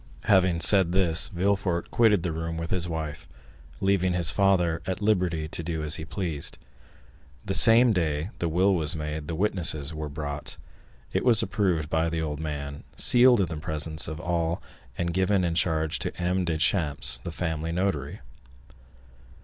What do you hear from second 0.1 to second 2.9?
Having said this, Villefort quitted the room with his